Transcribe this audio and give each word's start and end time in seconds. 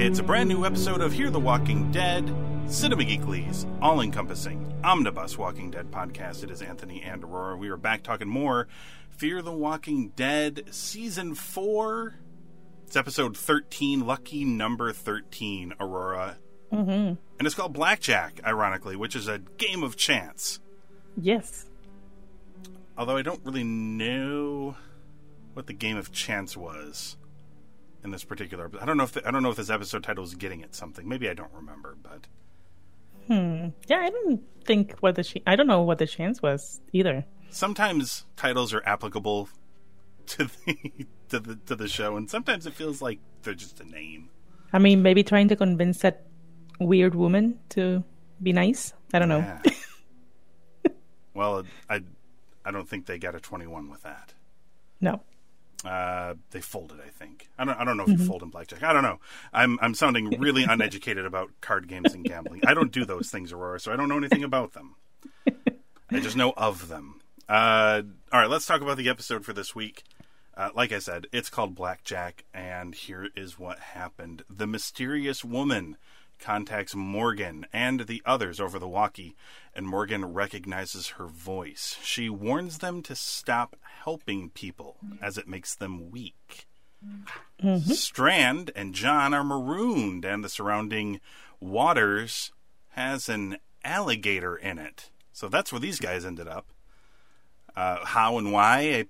It's 0.00 0.20
a 0.20 0.22
brand 0.22 0.48
new 0.48 0.64
episode 0.64 1.00
of 1.00 1.12
Hear 1.12 1.28
the 1.28 1.40
Walking 1.40 1.90
Dead, 1.90 2.32
Cinema 2.68 3.02
Geekly's 3.02 3.66
all 3.82 4.00
encompassing 4.00 4.72
omnibus 4.84 5.36
Walking 5.36 5.72
Dead 5.72 5.90
podcast. 5.90 6.44
It 6.44 6.52
is 6.52 6.62
Anthony 6.62 7.02
and 7.02 7.24
Aurora. 7.24 7.56
We 7.56 7.68
are 7.68 7.76
back 7.76 8.04
talking 8.04 8.28
more 8.28 8.68
Fear 9.10 9.42
the 9.42 9.50
Walking 9.50 10.10
Dead 10.10 10.66
Season 10.70 11.34
4. 11.34 12.14
It's 12.86 12.94
episode 12.94 13.36
13, 13.36 14.06
lucky 14.06 14.44
number 14.44 14.92
13, 14.92 15.74
Aurora. 15.80 16.38
Mm-hmm. 16.72 16.90
And 16.90 17.18
it's 17.40 17.56
called 17.56 17.72
Blackjack, 17.72 18.40
ironically, 18.46 18.94
which 18.94 19.16
is 19.16 19.26
a 19.26 19.40
game 19.56 19.82
of 19.82 19.96
chance. 19.96 20.60
Yes. 21.20 21.66
Although 22.96 23.16
I 23.16 23.22
don't 23.22 23.44
really 23.44 23.64
know 23.64 24.76
what 25.54 25.66
the 25.66 25.72
game 25.72 25.96
of 25.96 26.12
chance 26.12 26.56
was 26.56 27.16
in 28.04 28.10
this 28.10 28.24
particular. 28.24 28.70
I 28.80 28.84
don't 28.84 28.96
know 28.96 29.04
if 29.04 29.12
the, 29.12 29.26
I 29.26 29.30
don't 29.30 29.42
know 29.42 29.50
if 29.50 29.56
this 29.56 29.70
episode 29.70 30.02
title 30.04 30.24
is 30.24 30.34
getting 30.34 30.62
at 30.62 30.74
something. 30.74 31.08
Maybe 31.08 31.28
I 31.28 31.34
don't 31.34 31.52
remember, 31.52 31.96
but 32.02 32.26
Hmm. 33.26 33.68
Yeah, 33.86 33.98
I 33.98 34.08
don't 34.10 34.40
think 34.64 34.94
what 35.00 35.14
the 35.14 35.22
ch- 35.24 35.42
I 35.46 35.54
don't 35.56 35.66
know 35.66 35.82
what 35.82 35.98
the 35.98 36.06
chance 36.06 36.40
was 36.40 36.80
either. 36.92 37.24
sometimes 37.50 38.24
titles 38.36 38.72
are 38.72 38.82
applicable 38.86 39.48
to 40.28 40.44
the 40.44 41.06
to 41.28 41.38
the 41.40 41.56
to 41.66 41.76
the 41.76 41.88
show, 41.88 42.16
and 42.16 42.30
sometimes 42.30 42.66
it 42.66 42.72
feels 42.74 43.02
like 43.02 43.18
they're 43.42 43.54
just 43.54 43.80
a 43.80 43.84
name. 43.84 44.30
I 44.72 44.78
mean, 44.78 45.02
maybe 45.02 45.22
trying 45.22 45.48
to 45.48 45.56
convince 45.56 45.98
that 46.00 46.24
weird 46.80 47.14
woman 47.14 47.58
to 47.70 48.02
be 48.42 48.52
nice. 48.52 48.92
I 49.12 49.18
don't 49.18 49.28
know. 49.28 49.38
Yeah. 49.38 50.90
well, 51.34 51.64
I 51.88 52.02
I 52.64 52.70
don't 52.70 52.88
think 52.88 53.06
they 53.06 53.18
got 53.18 53.34
a 53.34 53.40
twenty 53.40 53.66
one 53.66 53.90
with 53.90 54.02
that. 54.02 54.34
No. 55.00 55.22
Uh, 55.84 56.34
they 56.50 56.60
folded, 56.60 56.98
I 57.00 57.08
think. 57.08 57.48
I 57.56 57.64
don't. 57.64 57.78
I 57.78 57.84
don't 57.84 57.96
know 57.96 58.02
if 58.02 58.08
you 58.08 58.18
fold 58.18 58.42
in 58.42 58.50
blackjack. 58.50 58.82
I 58.82 58.92
don't 58.92 59.04
know. 59.04 59.20
I'm. 59.52 59.78
I'm 59.80 59.94
sounding 59.94 60.30
really 60.40 60.64
uneducated 60.64 61.24
about 61.24 61.50
card 61.60 61.86
games 61.86 62.14
and 62.14 62.24
gambling. 62.24 62.62
I 62.66 62.74
don't 62.74 62.90
do 62.90 63.04
those 63.04 63.30
things, 63.30 63.52
Aurora, 63.52 63.78
so 63.78 63.92
I 63.92 63.96
don't 63.96 64.08
know 64.08 64.16
anything 64.16 64.42
about 64.42 64.72
them. 64.72 64.96
I 66.10 66.20
just 66.20 66.36
know 66.36 66.52
of 66.56 66.88
them. 66.88 67.20
Uh, 67.48 68.02
all 68.32 68.40
right, 68.40 68.50
let's 68.50 68.66
talk 68.66 68.80
about 68.80 68.96
the 68.96 69.08
episode 69.08 69.44
for 69.44 69.52
this 69.52 69.74
week. 69.74 70.02
Uh, 70.56 70.70
like 70.74 70.90
I 70.90 70.98
said, 70.98 71.28
it's 71.32 71.48
called 71.48 71.76
Blackjack, 71.76 72.44
and 72.52 72.92
here 72.92 73.28
is 73.36 73.58
what 73.58 73.78
happened. 73.78 74.42
The 74.50 74.66
mysterious 74.66 75.44
woman 75.44 75.96
contacts 76.38 76.94
Morgan 76.94 77.66
and 77.72 78.00
the 78.00 78.22
others 78.24 78.60
over 78.60 78.78
the 78.78 78.88
walkie, 78.88 79.36
and 79.74 79.86
Morgan 79.86 80.32
recognizes 80.32 81.08
her 81.10 81.26
voice. 81.26 81.98
She 82.02 82.28
warns 82.28 82.78
them 82.78 83.02
to 83.02 83.14
stop 83.14 83.76
helping 84.04 84.50
people, 84.50 84.96
as 85.20 85.38
it 85.38 85.48
makes 85.48 85.74
them 85.74 86.10
weak. 86.10 86.66
Strand 87.86 88.70
and 88.74 88.94
John 88.94 89.32
are 89.34 89.44
marooned, 89.44 90.24
and 90.24 90.42
the 90.42 90.48
surrounding 90.48 91.20
waters 91.60 92.52
has 92.90 93.28
an 93.28 93.58
alligator 93.84 94.56
in 94.56 94.78
it. 94.78 95.10
So 95.32 95.48
that's 95.48 95.72
where 95.72 95.80
these 95.80 96.00
guys 96.00 96.24
ended 96.24 96.48
up. 96.48 96.72
Uh, 97.76 98.04
how 98.04 98.38
and 98.38 98.52
why 98.52 99.06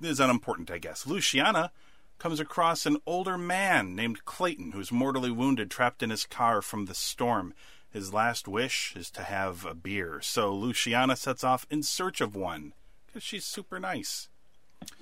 is 0.00 0.20
unimportant, 0.20 0.70
I 0.70 0.78
guess. 0.78 1.06
Luciana 1.06 1.72
comes 2.18 2.40
across 2.40 2.86
an 2.86 2.98
older 3.06 3.36
man 3.36 3.94
named 3.94 4.24
Clayton 4.24 4.72
who's 4.72 4.92
mortally 4.92 5.30
wounded, 5.30 5.70
trapped 5.70 6.02
in 6.02 6.10
his 6.10 6.26
car 6.26 6.62
from 6.62 6.86
the 6.86 6.94
storm. 6.94 7.54
His 7.90 8.12
last 8.12 8.48
wish 8.48 8.94
is 8.96 9.10
to 9.12 9.22
have 9.22 9.64
a 9.64 9.74
beer. 9.74 10.20
So 10.22 10.52
Luciana 10.52 11.16
sets 11.16 11.44
off 11.44 11.66
in 11.70 11.82
search 11.82 12.20
of 12.20 12.34
one 12.34 12.72
because 13.06 13.22
she's 13.22 13.44
super 13.44 13.78
nice. 13.78 14.28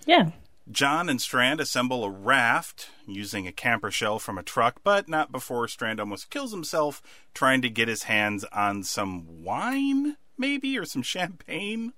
Yeah. 0.06 0.31
John 0.71 1.09
and 1.09 1.21
Strand 1.21 1.61
assemble 1.61 2.05
a 2.05 2.11
raft 2.11 2.91
using 3.06 3.47
a 3.47 3.53
camper 3.53 3.91
shell 3.91 4.19
from 4.19 4.39
a 4.39 4.43
truck, 4.43 4.81
but 4.84 5.09
not 5.09 5.33
before 5.33 5.67
Strand 5.67 5.99
almost 5.99 6.31
kills 6.31 6.53
himself 6.53 7.03
trying 7.34 7.62
to 7.62 7.71
get 7.71 7.89
his 7.89 8.05
hands 8.05 8.44
on 8.53 8.84
some 8.84 9.43
wine, 9.43 10.17
maybe, 10.39 10.79
or 10.79 10.84
some 10.84 11.03
champagne. 11.03 11.94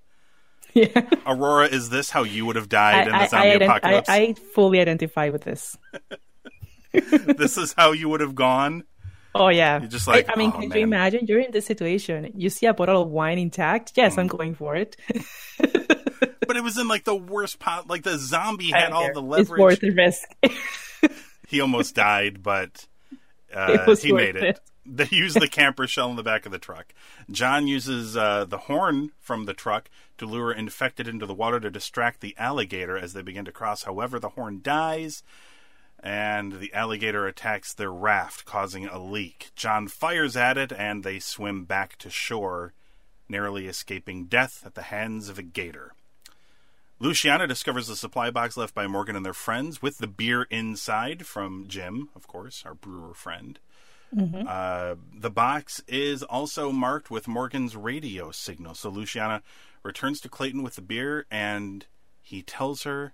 Yeah. 0.94 1.08
Aurora, 1.26 1.66
is 1.68 1.88
this 1.90 2.10
how 2.10 2.24
you 2.24 2.46
would 2.46 2.56
have 2.56 2.68
died 2.68 3.06
in 3.06 3.12
the 3.12 3.18
I, 3.18 3.26
zombie 3.28 3.48
I, 3.48 3.52
apocalypse? 3.54 4.08
I, 4.08 4.16
I 4.16 4.34
fully 4.34 4.80
identify 4.80 5.28
with 5.28 5.42
this. 5.42 5.78
this 6.92 7.56
is 7.56 7.72
how 7.76 7.92
you 7.92 8.08
would 8.08 8.20
have 8.20 8.34
gone. 8.34 8.84
Oh 9.36 9.48
yeah. 9.48 9.78
You're 9.80 9.88
just 9.88 10.06
like, 10.08 10.28
I, 10.28 10.32
I 10.34 10.36
mean, 10.36 10.52
"Oh, 10.54 10.60
can 10.60 10.68
man." 10.70 10.78
you 10.78 10.84
imagine 10.84 11.26
you're 11.26 11.40
in 11.40 11.50
this 11.52 11.66
situation? 11.66 12.32
You 12.36 12.50
see 12.50 12.66
a 12.66 12.74
bottle 12.74 13.02
of 13.02 13.08
wine 13.08 13.38
intact. 13.38 13.92
Yes, 13.96 14.14
Mm. 14.16 14.18
I'm 14.20 14.26
going 14.28 14.54
for 14.54 14.76
it. 14.76 14.96
But 16.46 16.58
it 16.58 16.62
was 16.62 16.76
in 16.76 16.88
like 16.88 17.04
the 17.04 17.14
worst 17.16 17.58
pot. 17.58 17.88
Like 17.88 18.02
the 18.02 18.18
zombie 18.18 18.70
had 18.70 18.92
all 18.92 19.10
the 19.14 19.22
It's 19.40 19.48
worth 19.48 19.58
leverage. 19.58 19.80
the 19.80 19.90
risk. 19.90 20.28
He 21.48 21.60
almost 21.62 21.94
died, 21.94 22.42
but 22.42 22.86
uh, 23.52 23.94
he 23.96 24.12
made 24.12 24.36
it. 24.36 24.42
it. 24.44 24.60
They 24.94 25.08
use 25.10 25.32
the 25.32 25.48
camper 25.48 25.86
shell 25.86 26.10
in 26.10 26.16
the 26.16 26.22
back 26.22 26.44
of 26.44 26.52
the 26.52 26.58
truck. 26.58 26.92
John 27.30 27.66
uses 27.66 28.18
uh, 28.18 28.44
the 28.44 28.58
horn 28.58 29.12
from 29.18 29.46
the 29.46 29.54
truck 29.54 29.88
to 30.18 30.26
lure 30.26 30.52
infected 30.52 31.08
into 31.08 31.24
the 31.24 31.34
water 31.34 31.58
to 31.60 31.70
distract 31.70 32.20
the 32.20 32.36
alligator 32.36 32.96
as 32.98 33.14
they 33.14 33.22
begin 33.22 33.46
to 33.46 33.52
cross. 33.52 33.84
However, 33.84 34.18
the 34.18 34.30
horn 34.30 34.60
dies, 34.62 35.22
and 36.00 36.60
the 36.60 36.72
alligator 36.74 37.26
attacks 37.26 37.72
their 37.72 37.92
raft, 37.92 38.44
causing 38.44 38.86
a 38.86 39.02
leak. 39.02 39.50
John 39.56 39.88
fires 39.88 40.36
at 40.36 40.58
it, 40.58 40.70
and 40.70 41.02
they 41.02 41.18
swim 41.18 41.64
back 41.64 41.96
to 41.98 42.10
shore, 42.10 42.74
narrowly 43.26 43.66
escaping 43.66 44.26
death 44.26 44.64
at 44.66 44.74
the 44.74 44.82
hands 44.82 45.30
of 45.30 45.38
a 45.38 45.42
gator. 45.42 45.93
Luciana 47.00 47.46
discovers 47.46 47.88
the 47.88 47.96
supply 47.96 48.30
box 48.30 48.56
left 48.56 48.74
by 48.74 48.86
Morgan 48.86 49.16
and 49.16 49.26
their 49.26 49.32
friends 49.32 49.82
with 49.82 49.98
the 49.98 50.06
beer 50.06 50.44
inside 50.44 51.26
from 51.26 51.66
Jim, 51.68 52.08
of 52.14 52.26
course, 52.26 52.62
our 52.64 52.74
brewer 52.74 53.14
friend. 53.14 53.58
Mm-hmm. 54.14 54.46
Uh, 54.48 54.94
the 55.12 55.30
box 55.30 55.82
is 55.88 56.22
also 56.22 56.70
marked 56.70 57.10
with 57.10 57.26
Morgan's 57.26 57.74
radio 57.74 58.30
signal. 58.30 58.74
So 58.74 58.90
Luciana 58.90 59.42
returns 59.82 60.20
to 60.20 60.28
Clayton 60.28 60.62
with 60.62 60.76
the 60.76 60.82
beer 60.82 61.26
and 61.30 61.84
he 62.22 62.42
tells 62.42 62.84
her 62.84 63.12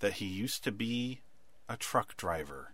that 0.00 0.14
he 0.14 0.26
used 0.26 0.64
to 0.64 0.72
be 0.72 1.20
a 1.68 1.76
truck 1.76 2.16
driver, 2.16 2.72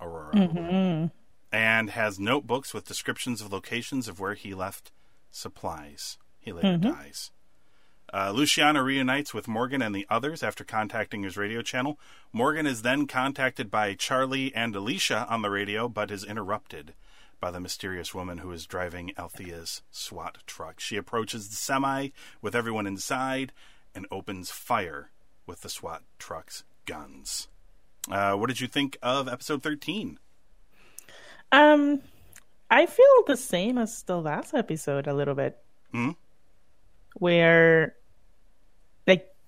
Aurora, 0.00 0.34
mm-hmm. 0.34 1.06
and 1.54 1.90
has 1.90 2.18
notebooks 2.18 2.72
with 2.72 2.86
descriptions 2.86 3.40
of 3.40 3.52
locations 3.52 4.08
of 4.08 4.18
where 4.18 4.34
he 4.34 4.54
left 4.54 4.90
supplies. 5.30 6.16
He 6.40 6.52
later 6.52 6.78
mm-hmm. 6.78 6.90
dies. 6.90 7.30
Uh, 8.16 8.30
Luciana 8.30 8.80
reunites 8.80 9.34
with 9.34 9.48
Morgan 9.48 9.82
and 9.82 9.92
the 9.92 10.06
others 10.08 10.44
after 10.44 10.62
contacting 10.62 11.24
his 11.24 11.36
radio 11.36 11.62
channel. 11.62 11.98
Morgan 12.32 12.64
is 12.64 12.82
then 12.82 13.08
contacted 13.08 13.72
by 13.72 13.94
Charlie 13.94 14.54
and 14.54 14.76
Alicia 14.76 15.26
on 15.28 15.42
the 15.42 15.50
radio, 15.50 15.88
but 15.88 16.12
is 16.12 16.22
interrupted 16.22 16.94
by 17.40 17.50
the 17.50 17.58
mysterious 17.58 18.14
woman 18.14 18.38
who 18.38 18.52
is 18.52 18.66
driving 18.66 19.10
Althea's 19.16 19.82
SWAT 19.90 20.38
truck. 20.46 20.78
She 20.78 20.96
approaches 20.96 21.48
the 21.48 21.56
semi 21.56 22.10
with 22.40 22.54
everyone 22.54 22.86
inside 22.86 23.50
and 23.96 24.06
opens 24.12 24.50
fire 24.52 25.10
with 25.44 25.62
the 25.62 25.68
SWAT 25.68 26.02
truck's 26.20 26.62
guns. 26.86 27.48
Uh, 28.08 28.34
what 28.34 28.46
did 28.46 28.60
you 28.60 28.68
think 28.68 28.96
of 29.02 29.26
episode 29.26 29.60
13? 29.62 30.20
Um, 31.50 32.00
I 32.70 32.86
feel 32.86 33.24
the 33.26 33.36
same 33.36 33.76
as 33.76 34.02
the 34.04 34.20
last 34.20 34.54
episode 34.54 35.08
a 35.08 35.14
little 35.14 35.34
bit, 35.34 35.58
Hmm? 35.90 36.10
where 37.14 37.94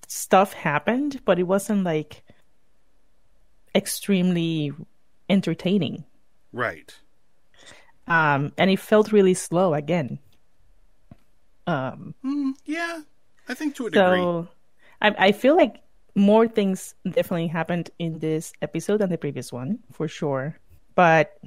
stuff 0.07 0.53
happened, 0.53 1.21
but 1.25 1.37
it 1.39 1.43
wasn't 1.43 1.83
like 1.83 2.23
extremely 3.75 4.73
entertaining. 5.29 6.05
Right. 6.53 6.95
Um, 8.07 8.53
and 8.57 8.71
it 8.71 8.79
felt 8.79 9.11
really 9.11 9.33
slow 9.33 9.73
again. 9.73 10.19
Um, 11.67 12.15
Mm, 12.23 12.53
yeah, 12.65 13.01
I 13.49 13.53
think 13.53 13.75
to 13.75 13.87
a 13.87 13.89
degree. 13.91 13.99
so 14.19 14.47
I, 15.01 15.13
I 15.27 15.31
feel 15.33 15.55
like 15.57 15.81
more 16.15 16.47
things 16.47 16.95
definitely 17.03 17.47
happened 17.47 17.89
in 17.99 18.19
this 18.19 18.53
episode 18.61 18.97
than 18.99 19.09
the 19.09 19.17
previous 19.17 19.51
one, 19.51 19.79
for 19.91 20.07
sure. 20.07 20.57
But 20.95 21.37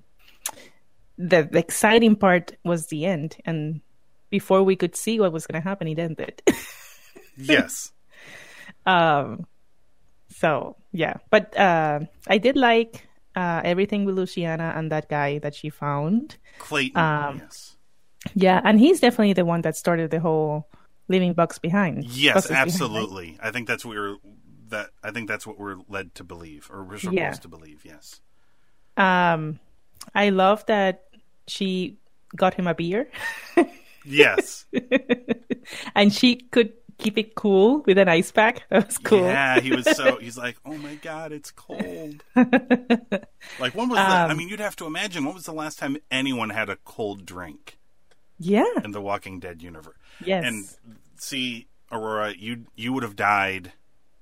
the, 1.16 1.48
the 1.50 1.58
exciting 1.58 2.14
part 2.16 2.52
was 2.64 2.86
the 2.88 3.06
end, 3.06 3.36
and 3.46 3.80
before 4.28 4.62
we 4.62 4.76
could 4.76 4.94
see 4.94 5.18
what 5.18 5.32
was 5.32 5.46
going 5.46 5.60
to 5.60 5.66
happen, 5.66 5.88
it 5.88 5.98
ended. 5.98 6.42
Yes. 7.36 7.92
Um, 8.86 9.46
So 10.28 10.76
yeah, 10.92 11.14
but 11.30 11.56
uh, 11.58 12.00
I 12.28 12.38
did 12.38 12.56
like 12.56 13.06
uh, 13.36 13.60
everything 13.64 14.04
with 14.04 14.16
Luciana 14.16 14.72
and 14.76 14.90
that 14.92 15.08
guy 15.08 15.38
that 15.38 15.54
she 15.54 15.70
found. 15.70 16.36
Clayton. 16.58 16.96
Um, 17.00 17.38
yes. 17.38 17.76
Yeah, 18.34 18.60
and 18.64 18.78
he's 18.78 19.00
definitely 19.00 19.32
the 19.32 19.44
one 19.44 19.62
that 19.62 19.76
started 19.76 20.10
the 20.10 20.20
whole 20.20 20.68
leaving 21.08 21.32
bugs 21.32 21.58
behind. 21.58 22.04
Yes, 22.04 22.34
buses 22.34 22.50
behind, 22.50 22.68
absolutely. 22.68 23.38
I 23.42 23.50
think 23.50 23.66
that's 23.66 23.84
what 23.84 23.96
we're 23.96 24.16
that 24.68 24.90
I 25.02 25.10
think 25.10 25.26
that's 25.28 25.46
what 25.46 25.58
we're 25.58 25.78
led 25.88 26.14
to 26.16 26.24
believe 26.24 26.68
or 26.70 26.84
we're 26.84 26.98
supposed 26.98 27.16
Yeah. 27.16 27.32
to 27.32 27.48
believe. 27.48 27.82
Yes. 27.84 28.20
Um, 28.96 29.58
I 30.14 30.30
love 30.30 30.64
that 30.66 31.04
she 31.46 31.96
got 32.36 32.54
him 32.54 32.66
a 32.68 32.74
beer, 32.74 33.08
Yes. 34.04 34.66
and 35.94 36.12
she 36.12 36.36
could 36.36 36.72
keep 37.00 37.18
it 37.18 37.34
cool 37.34 37.80
with 37.86 37.98
an 37.98 38.08
ice 38.08 38.30
pack. 38.30 38.64
That 38.70 38.86
was 38.86 38.98
cool. 38.98 39.24
Yeah, 39.24 39.58
he 39.60 39.72
was 39.72 39.84
so 39.96 40.16
he's 40.20 40.38
like, 40.38 40.56
"Oh 40.64 40.76
my 40.76 40.94
god, 40.96 41.32
it's 41.32 41.50
cold." 41.50 42.22
like 42.36 43.74
when 43.74 43.88
was 43.88 43.96
the 43.98 44.00
I 44.00 44.30
Um, 44.30 44.36
mean, 44.36 44.48
you'd 44.48 44.60
have 44.60 44.76
to 44.76 44.86
imagine 44.86 45.24
when 45.24 45.34
was 45.34 45.44
the 45.44 45.52
last 45.52 45.78
time 45.78 45.96
anyone 46.10 46.50
had 46.50 46.68
a 46.70 46.76
cold 46.84 47.26
drink 47.26 47.78
Yeah. 48.38 48.64
in 48.84 48.92
the 48.92 49.00
Walking 49.00 49.40
Dead 49.40 49.62
universe? 49.62 49.96
Yes. 50.24 50.44
And 50.46 50.68
see, 51.16 51.66
Aurora, 51.90 52.34
you 52.36 52.66
you 52.76 52.92
would 52.92 53.02
have 53.02 53.16
died 53.16 53.72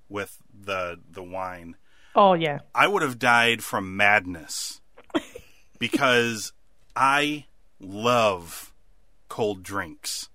with 0.09 0.39
the 0.53 0.99
the 1.11 1.23
wine. 1.23 1.77
oh 2.15 2.35
yeah. 2.35 2.61
I 2.75 2.87
would 2.89 3.03
have 3.03 3.19
died 3.19 3.63
from 3.63 3.97
madness 3.97 4.81
because 5.79 6.53
I 6.97 7.45
love 7.81 8.73
cold 9.29 9.63
drinks. 9.63 10.29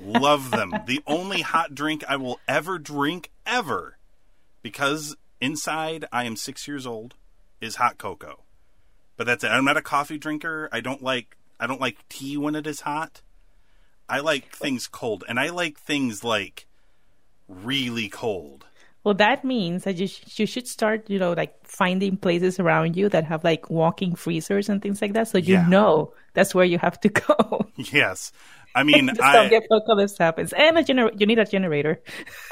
Love 0.00 0.50
them. 0.50 0.72
The 0.86 1.02
only 1.06 1.42
hot 1.42 1.74
drink 1.74 2.04
I 2.08 2.16
will 2.16 2.40
ever 2.48 2.78
drink 2.78 3.30
ever 3.46 3.98
because 4.62 5.16
inside 5.40 6.06
I 6.12 6.24
am 6.24 6.36
6 6.36 6.68
years 6.68 6.86
old 6.86 7.14
is 7.60 7.76
hot 7.76 7.98
cocoa. 7.98 8.40
But 9.16 9.26
that's 9.26 9.44
it. 9.44 9.48
I'm 9.48 9.64
not 9.64 9.76
a 9.76 9.82
coffee 9.82 10.18
drinker. 10.18 10.68
I 10.72 10.80
don't 10.80 11.02
like 11.02 11.36
I 11.58 11.66
don't 11.66 11.80
like 11.80 12.08
tea 12.08 12.36
when 12.36 12.54
it 12.54 12.66
is 12.66 12.80
hot. 12.80 13.20
I 14.08 14.20
like 14.20 14.56
things 14.56 14.86
cold 14.86 15.24
and 15.28 15.38
I 15.38 15.50
like 15.50 15.78
things 15.78 16.24
like 16.24 16.66
really 17.46 18.08
cold. 18.08 18.66
Well, 19.02 19.14
that 19.14 19.44
means 19.44 19.84
that 19.84 19.96
you, 19.96 20.06
sh- 20.08 20.38
you 20.38 20.46
should 20.46 20.68
start, 20.68 21.08
you 21.08 21.18
know, 21.18 21.32
like 21.32 21.54
finding 21.66 22.16
places 22.18 22.60
around 22.60 22.96
you 22.96 23.08
that 23.08 23.24
have 23.24 23.42
like 23.44 23.70
walking 23.70 24.14
freezers 24.14 24.68
and 24.68 24.82
things 24.82 25.00
like 25.00 25.14
that, 25.14 25.28
so 25.28 25.38
you 25.38 25.54
Yeah. 25.54 25.66
know 25.68 26.12
that's 26.34 26.54
where 26.54 26.66
you 26.66 26.78
have 26.78 27.00
to 27.00 27.08
go. 27.08 27.66
Yes. 27.76 28.30
I 28.74 28.82
mean, 28.84 29.08
Just 29.14 29.22
I 29.22 29.32
don't 29.36 29.48
get 29.50 29.64
apocalypse 29.64 30.16
happens, 30.18 30.52
and 30.52 30.76
a 30.78 30.84
gener- 30.84 31.18
you 31.18 31.26
need 31.26 31.38
a 31.38 31.44
generator. 31.46 32.00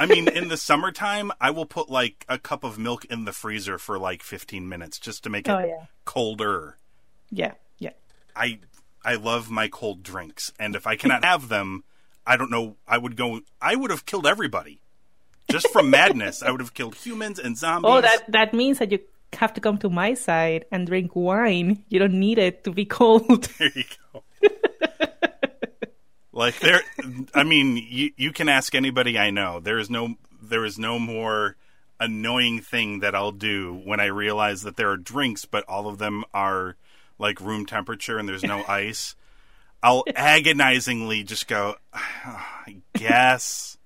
I 0.01 0.07
mean, 0.07 0.27
in 0.41 0.49
the 0.49 0.57
summertime, 0.57 1.31
I 1.41 1.51
will 1.51 1.67
put 1.67 1.91
like 1.91 2.25
a 2.29 2.39
cup 2.39 2.65
of 2.65 2.79
milk 2.79 3.05
in 3.05 3.25
the 3.25 3.33
freezer 3.33 3.77
for 3.79 3.99
like 3.99 4.23
15 4.23 4.69
minutes 4.69 4.99
just 4.99 5.23
to 5.25 5.31
make 5.31 5.47
it 5.47 5.53
Oh, 5.53 5.59
yeah. 5.61 5.85
colder. 6.07 6.77
Yeah, 7.31 7.53
yeah. 7.79 7.91
I 8.35 8.59
I 9.05 9.15
love 9.17 9.51
my 9.51 9.69
cold 9.69 10.03
drinks, 10.03 10.51
and 10.59 10.75
if 10.75 10.87
I 10.87 10.97
cannot 10.97 11.25
have 11.25 11.49
them, 11.49 11.85
I 12.27 12.37
don't 12.37 12.51
know. 12.51 12.77
I 12.89 12.97
would 12.99 13.15
go. 13.17 13.43
I 13.61 13.77
would 13.77 13.91
have 13.91 14.07
killed 14.07 14.27
everybody 14.27 14.81
just 15.51 15.69
from 15.71 15.91
madness. 15.91 16.43
I 16.43 16.51
would 16.51 16.61
have 16.61 16.75
killed 16.75 16.95
humans 16.95 17.39
and 17.39 17.57
zombies. 17.57 17.91
Oh, 17.91 18.01
that 18.01 18.25
that 18.29 18.55
means 18.55 18.79
that 18.79 18.93
you 18.93 19.01
have 19.35 19.53
to 19.55 19.61
come 19.61 19.79
to 19.79 19.91
my 19.91 20.15
side 20.15 20.65
and 20.71 20.87
drink 20.87 21.15
wine. 21.15 21.85
You 21.89 21.99
don't 21.99 22.19
need 22.19 22.39
it 22.39 22.65
to 22.65 22.73
be 22.73 22.85
cold. 22.85 23.49
There 23.59 23.71
you 23.75 23.85
go. 24.13 24.23
like 26.33 26.59
there, 26.61 26.83
I 27.35 27.43
mean, 27.45 27.77
you 27.77 28.11
you 28.17 28.33
can 28.33 28.49
ask 28.49 28.75
anybody 28.75 29.19
I 29.19 29.31
know. 29.31 29.61
There 29.61 29.79
is 29.79 29.91
no 29.91 30.17
there 30.43 30.65
is 30.65 30.79
no 30.79 30.99
more 30.99 31.57
annoying 32.01 32.61
thing 32.61 33.01
that 33.01 33.15
I'll 33.15 33.33
do 33.33 33.81
when 33.85 33.99
I 34.01 34.07
realize 34.07 34.63
that 34.63 34.77
there 34.77 34.91
are 34.91 34.97
drinks, 34.97 35.45
but 35.45 35.65
all 35.69 35.89
of 35.89 35.99
them 35.99 36.25
are 36.33 36.77
like 37.19 37.41
room 37.41 37.67
temperature 37.67 38.19
and 38.19 38.29
there's 38.29 38.45
no 38.45 38.65
ice. 38.69 39.17
I'll 39.83 40.05
agonizingly 40.15 41.23
just 41.23 41.47
go. 41.49 41.77
"Ah, 41.93 42.63
I 42.67 42.77
guess 42.95 43.78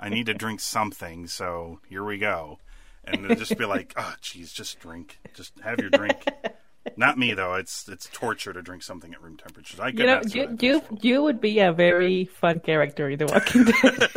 I 0.00 0.08
need 0.08 0.26
to 0.26 0.34
drink 0.34 0.60
something, 0.60 1.26
so 1.26 1.80
here 1.88 2.04
we 2.04 2.18
go. 2.18 2.58
And 3.04 3.24
it'll 3.24 3.36
just 3.36 3.56
be 3.56 3.64
like, 3.64 3.94
oh, 3.96 4.14
geez, 4.20 4.52
just 4.52 4.80
drink, 4.80 5.18
just 5.34 5.52
have 5.60 5.78
your 5.78 5.90
drink. 5.90 6.26
Not 6.96 7.18
me 7.18 7.34
though. 7.34 7.54
It's 7.54 7.88
it's 7.88 8.08
torture 8.12 8.52
to 8.52 8.62
drink 8.62 8.82
something 8.82 9.12
at 9.12 9.22
room 9.22 9.36
temperature. 9.36 9.82
I 9.82 9.90
could 9.90 10.00
you 10.00 10.06
know, 10.06 10.22
you 10.24 10.56
you 10.60 10.82
you 11.00 11.22
would 11.22 11.40
be 11.40 11.58
a 11.58 11.72
very 11.72 12.26
fun 12.26 12.60
character 12.60 13.10
in 13.10 13.18
The 13.18 13.26
Walking 13.26 13.64
Dead. 13.64 14.10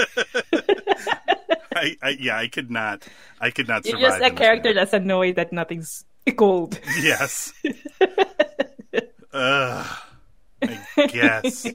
I, 1.75 1.97
I, 2.01 2.09
yeah, 2.19 2.37
I 2.37 2.47
could 2.47 2.69
not. 2.69 3.07
I 3.39 3.51
could 3.51 3.67
not 3.67 3.85
You're 3.85 3.99
survive. 3.99 4.19
just 4.19 4.33
a 4.33 4.35
character 4.35 4.73
that's 4.73 4.93
annoyed 4.93 5.35
that 5.35 5.53
nothing's 5.53 6.05
cold. 6.35 6.79
Yes. 7.01 7.53
Ugh. 9.33 9.97
I 10.61 11.07
guess. 11.07 11.67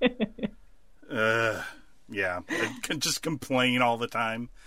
Ugh. 1.10 1.64
Yeah. 2.08 2.40
I 2.48 2.76
can 2.82 3.00
just 3.00 3.22
complain 3.22 3.82
all 3.82 3.98
the 3.98 4.08
time. 4.08 4.50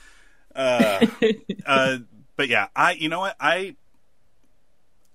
Uh, 0.53 1.05
uh, 1.65 1.97
but 2.35 2.49
yeah, 2.49 2.67
I. 2.75 2.91
You 2.91 3.07
know 3.07 3.21
what? 3.21 3.37
I. 3.39 3.77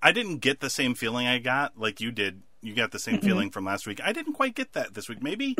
I 0.01 0.11
didn't 0.11 0.37
get 0.39 0.61
the 0.61 0.69
same 0.71 0.95
feeling 0.95 1.27
I 1.27 1.37
got 1.37 1.79
like 1.79 2.01
you 2.01 2.11
did. 2.11 2.41
You 2.63 2.73
got 2.73 2.91
the 2.91 2.97
same 2.97 3.21
feeling 3.21 3.51
from 3.51 3.65
last 3.65 3.85
week. 3.85 4.01
I 4.03 4.13
didn't 4.13 4.33
quite 4.33 4.55
get 4.55 4.73
that 4.73 4.95
this 4.95 5.07
week. 5.07 5.21
Maybe. 5.21 5.55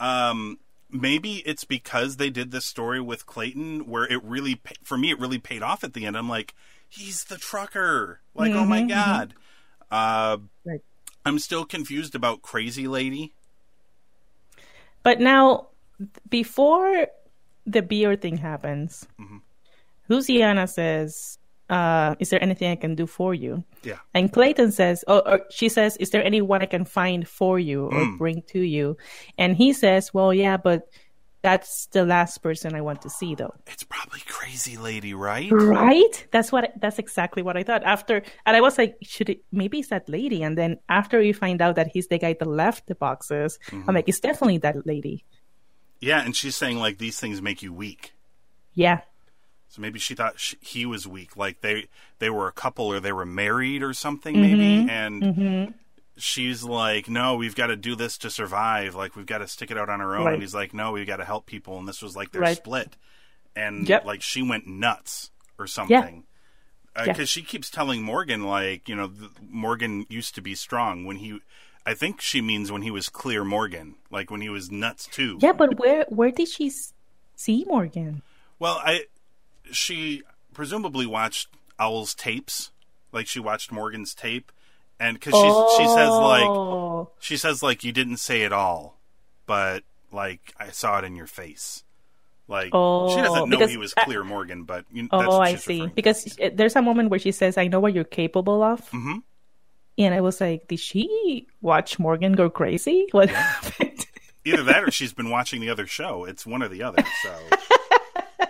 Um, 0.00 0.58
maybe 0.90 1.42
it's 1.44 1.64
because 1.64 2.16
they 2.16 2.30
did 2.30 2.52
this 2.52 2.64
story 2.64 3.02
with 3.02 3.26
Clayton 3.26 3.80
where 3.80 4.06
it 4.10 4.24
really 4.24 4.62
for 4.82 4.96
me 4.96 5.10
it 5.10 5.20
really 5.20 5.38
paid 5.38 5.62
off 5.62 5.84
at 5.84 5.92
the 5.92 6.06
end. 6.06 6.16
I'm 6.16 6.30
like, 6.30 6.54
he's 6.88 7.24
the 7.24 7.36
trucker. 7.36 8.20
Like, 8.34 8.52
oh 8.52 8.64
my 8.64 8.82
god. 8.82 9.34
Uh, 9.90 10.38
Right. 10.64 10.80
I'm 11.24 11.38
still 11.38 11.66
confused 11.66 12.14
about 12.14 12.40
Crazy 12.40 12.88
Lady. 12.88 13.34
But 15.02 15.20
now, 15.20 15.66
before 16.28 17.06
the 17.66 17.82
beer 17.82 18.16
thing 18.16 18.36
happens, 18.36 19.06
Mm-hmm. 19.20 19.38
Luciana 20.10 20.66
says, 20.66 21.38
uh, 21.68 22.14
"Is 22.18 22.30
there 22.30 22.42
anything 22.42 22.70
I 22.72 22.76
can 22.76 22.94
do 22.94 23.06
for 23.06 23.34
you?" 23.34 23.62
Yeah. 23.82 23.98
And 24.14 24.32
Clayton 24.32 24.72
says, 24.72 25.04
"Oh, 25.06 25.20
or 25.26 25.40
she 25.50 25.68
says, 25.68 25.96
is 25.98 26.10
there 26.10 26.24
anyone 26.24 26.62
I 26.62 26.66
can 26.66 26.84
find 26.86 27.28
for 27.28 27.58
you 27.58 27.86
or 27.86 27.92
Mm. 28.00 28.18
bring 28.18 28.42
to 28.54 28.60
you?" 28.60 28.96
And 29.36 29.54
he 29.56 29.72
says, 29.74 30.14
"Well, 30.14 30.32
yeah, 30.32 30.56
but 30.56 30.88
that's 31.42 31.86
the 31.92 32.04
last 32.04 32.38
person 32.42 32.74
I 32.74 32.80
want 32.80 33.02
to 33.02 33.10
see, 33.10 33.34
though." 33.34 33.52
It's 33.66 33.84
probably 33.84 34.20
Crazy 34.26 34.78
Lady, 34.78 35.12
right? 35.12 35.52
Right? 35.52 36.26
That's 36.32 36.50
what. 36.50 36.72
That's 36.80 36.98
exactly 36.98 37.42
what 37.42 37.58
I 37.58 37.62
thought. 37.62 37.84
After, 37.84 38.22
and 38.46 38.56
I 38.56 38.62
was 38.62 38.78
like, 38.78 38.96
"Should 39.02 39.28
it? 39.28 39.44
Maybe 39.52 39.80
it's 39.80 39.90
that 39.90 40.08
lady." 40.08 40.42
And 40.42 40.56
then 40.56 40.78
after 40.88 41.18
we 41.20 41.34
find 41.34 41.60
out 41.60 41.76
that 41.76 41.88
he's 41.92 42.08
the 42.08 42.16
guy 42.18 42.32
that 42.32 42.48
left 42.48 42.86
the 42.86 42.94
boxes, 42.94 43.58
Mm-hmm. 43.68 43.84
I'm 43.90 43.94
like, 43.94 44.08
"It's 44.08 44.20
definitely 44.20 44.58
that 44.64 44.86
lady." 44.86 45.26
Yeah, 46.00 46.22
and 46.24 46.34
she's 46.34 46.56
saying 46.56 46.78
like 46.78 46.98
these 46.98 47.18
things 47.18 47.42
make 47.42 47.62
you 47.62 47.72
weak. 47.72 48.12
Yeah. 48.74 49.00
So 49.68 49.82
maybe 49.82 49.98
she 49.98 50.14
thought 50.14 50.38
sh 50.38 50.54
he 50.60 50.86
was 50.86 51.06
weak, 51.06 51.36
like 51.36 51.60
they 51.60 51.88
they 52.20 52.30
were 52.30 52.48
a 52.48 52.52
couple 52.52 52.86
or 52.86 53.00
they 53.00 53.12
were 53.12 53.26
married 53.26 53.82
or 53.82 53.92
something, 53.92 54.34
mm-hmm. 54.34 54.58
maybe. 54.58 54.90
And 54.90 55.22
mm-hmm. 55.22 55.72
she's 56.16 56.62
like, 56.64 57.08
"No, 57.08 57.36
we've 57.36 57.54
got 57.56 57.66
to 57.66 57.76
do 57.76 57.94
this 57.94 58.16
to 58.18 58.30
survive. 58.30 58.94
Like 58.94 59.16
we've 59.16 59.26
got 59.26 59.38
to 59.38 59.48
stick 59.48 59.70
it 59.70 59.78
out 59.78 59.90
on 59.90 60.00
our 60.00 60.16
own." 60.16 60.24
Right. 60.24 60.34
And 60.34 60.42
he's 60.42 60.54
like, 60.54 60.72
"No, 60.72 60.92
we've 60.92 61.06
got 61.06 61.16
to 61.16 61.24
help 61.24 61.46
people." 61.46 61.78
And 61.78 61.86
this 61.86 62.00
was 62.00 62.16
like 62.16 62.32
their 62.32 62.42
Right. 62.42 62.56
split, 62.56 62.96
and 63.54 63.88
Yep. 63.88 64.04
like 64.04 64.22
she 64.22 64.42
went 64.42 64.66
nuts 64.66 65.30
or 65.58 65.66
something. 65.66 66.24
Because 66.94 67.18
Yeah. 67.18 67.24
she 67.26 67.42
keeps 67.42 67.70
telling 67.70 68.02
Morgan, 68.02 68.42
like, 68.42 68.88
you 68.88 68.96
know, 68.96 69.06
th- 69.08 69.30
Morgan 69.48 70.04
used 70.08 70.34
to 70.34 70.40
be 70.40 70.54
strong 70.54 71.04
when 71.04 71.16
he. 71.16 71.40
I 71.86 71.94
think 71.94 72.20
she 72.20 72.40
means 72.40 72.70
when 72.70 72.82
he 72.82 72.90
was 72.90 73.08
clear 73.08 73.44
Morgan, 73.44 73.94
like 74.10 74.30
when 74.30 74.40
he 74.40 74.48
was 74.48 74.70
nuts 74.70 75.06
too. 75.06 75.38
Yeah, 75.40 75.52
but 75.52 75.78
where 75.78 76.04
where 76.08 76.30
did 76.30 76.48
she 76.48 76.70
see 77.36 77.64
Morgan? 77.66 78.22
Well, 78.58 78.80
I 78.84 79.04
she 79.70 80.22
presumably 80.52 81.06
watched 81.06 81.48
Al's 81.78 82.14
tapes, 82.14 82.70
like 83.12 83.26
she 83.26 83.40
watched 83.40 83.72
Morgan's 83.72 84.14
tape, 84.14 84.52
and 85.00 85.14
because 85.18 85.34
she 85.34 85.82
she 85.82 85.88
says 85.88 86.10
like 86.10 86.44
Oh. 86.48 87.10
she 87.20 87.36
says 87.36 87.62
like 87.62 87.84
you 87.84 87.92
didn't 87.92 88.18
say 88.18 88.42
it 88.42 88.52
all, 88.52 88.98
but 89.46 89.82
like 90.12 90.52
I 90.58 90.68
saw 90.70 90.98
it 90.98 91.04
in 91.04 91.16
your 91.16 91.26
face. 91.26 91.84
Like 92.48 92.66
she 92.66 92.70
Oh, 92.72 93.14
doesn't 93.14 93.50
know 93.50 93.56
because 93.58 93.70
he 93.70 93.76
was 93.76 93.92
I- 93.96 94.04
clear 94.04 94.24
Morgan, 94.24 94.64
but 94.64 94.84
you 94.92 95.02
know, 95.02 95.08
that's 95.12 95.24
Oh, 95.26 95.38
what 95.38 95.48
I 95.48 95.54
see. 95.56 95.74
referring 95.74 95.88
to. 95.90 95.94
Because 95.94 96.38
uh, 96.40 96.50
there's 96.54 96.76
a 96.76 96.82
moment 96.82 97.10
where 97.10 97.18
she 97.18 97.30
says, 97.30 97.58
"I 97.58 97.68
know 97.68 97.78
what 97.78 97.92
you're 97.94 98.04
capable 98.04 98.62
of," 98.62 98.90
Mhm. 98.90 99.22
And 99.98 100.14
I 100.14 100.20
was 100.20 100.40
like, 100.40 100.68
"Did 100.68 100.80
she 100.80 101.46
watch 101.60 101.98
Morgan 101.98 102.32
go 102.32 102.48
crazy? 102.48 103.08
What 103.10 103.30
happened?" 103.30 104.06
either 104.48 104.62
that 104.64 104.84
or 104.84 104.90
she's 104.90 105.12
been 105.12 105.30
watching 105.30 105.60
the 105.60 105.70
other 105.70 105.86
show. 105.86 106.24
It's 106.24 106.46
one 106.46 106.62
or 106.62 106.68
the 106.68 106.82
other. 106.82 107.04
So 107.22 107.34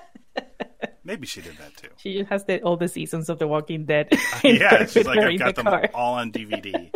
maybe 1.05 1.26
she 1.26 1.40
did 1.40 1.57
that 1.59 1.76
too. 1.76 1.88
She 1.97 2.19
just 2.19 2.31
has 2.31 2.45
the, 2.45 2.62
all 2.62 2.76
the 2.76 2.88
seasons 2.88 3.28
of 3.28 3.38
The 3.38 3.49
Walking 3.49 3.85
Dead. 3.85 4.09
in 4.45 4.57
yeah, 4.57 4.87
she's 4.87 5.07
like, 5.07 5.19
I've 5.19 5.38
got 5.38 5.57
the 5.57 5.62
them 5.62 5.73
car. 5.73 5.90
all 5.95 6.14
on 6.14 6.33
DVD. 6.33 6.90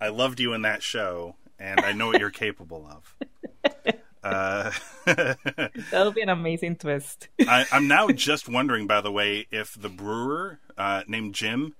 I 0.00 0.08
loved 0.08 0.40
you 0.40 0.52
in 0.52 0.62
that 0.62 0.82
show, 0.82 1.36
and 1.58 1.80
I 1.80 1.92
know 1.92 2.08
what 2.08 2.20
you're 2.20 2.30
capable 2.30 2.86
of. 2.86 3.94
Uh, 4.22 4.70
That'll 5.04 6.12
be 6.12 6.22
an 6.22 6.30
amazing 6.30 6.76
twist. 6.76 7.28
I, 7.40 7.66
I'm 7.70 7.88
now 7.88 8.08
just 8.08 8.48
wondering, 8.48 8.86
by 8.86 9.00
the 9.02 9.12
way, 9.12 9.46
if 9.50 9.74
the 9.80 9.88
brewer 9.90 10.60
uh, 10.78 11.02
named 11.06 11.34
Jim 11.34 11.74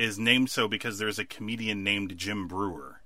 is 0.00 0.18
named 0.18 0.50
so 0.50 0.66
because 0.68 0.98
there's 0.98 1.18
a 1.18 1.24
comedian 1.24 1.84
named 1.84 2.16
Jim 2.16 2.48
Breuer. 2.48 3.00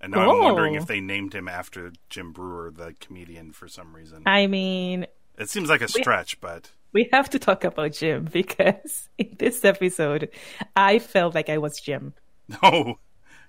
And 0.00 0.12
now 0.12 0.22
I'm 0.22 0.28
Oh. 0.28 0.38
wondering 0.42 0.74
if 0.74 0.86
they 0.86 1.00
named 1.00 1.34
him 1.34 1.48
after 1.48 1.92
Jim 2.10 2.32
Breuer, 2.32 2.70
the 2.70 2.94
comedian, 3.00 3.52
for 3.52 3.68
some 3.68 3.94
reason. 3.94 4.22
I 4.26 4.46
mean, 4.46 5.06
It 5.38 5.48
seems 5.48 5.68
like 5.70 5.80
a 5.80 5.88
stretch, 5.88 6.40
but 6.40 6.70
we 6.92 7.08
have 7.12 7.30
to 7.30 7.38
talk 7.38 7.64
about 7.64 7.92
Jim 7.92 8.24
because 8.32 9.08
in 9.16 9.36
this 9.38 9.64
episode, 9.64 10.28
I 10.76 10.98
felt 10.98 11.34
like 11.34 11.48
I 11.48 11.58
was 11.58 11.80
Jim. 11.80 12.12
no. 12.62 12.98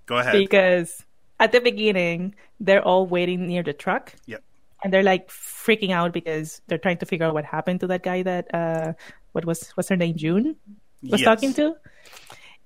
Go 0.05 0.17
ahead. 0.17 0.34
Because 0.34 1.03
at 1.39 1.51
the 1.51 1.60
beginning, 1.60 2.36
they're 2.60 2.84
all 2.84 3.05
waiting 3.08 3.48
near 3.48 3.63
the 3.63 3.74
truck 3.74 4.13
Yep. 4.27 4.41
and 4.84 4.93
they're 4.93 5.03
like 5.03 5.27
freaking 5.29 5.91
out 5.91 6.13
because 6.13 6.62
they're 6.67 6.77
trying 6.77 6.98
to 7.00 7.05
figure 7.05 7.25
out 7.25 7.34
what 7.34 7.46
happened 7.46 7.79
to 7.82 7.88
that 7.88 8.03
guy 8.03 8.22
that, 8.24 8.53
uh, 8.53 8.93
what 9.34 9.43
was, 9.43 9.72
what's 9.72 9.89
her 9.89 9.98
name? 9.98 10.15
June? 10.15 10.55
was 11.01 11.20
Yes. 11.20 11.25
talking 11.25 11.53
to. 11.55 11.75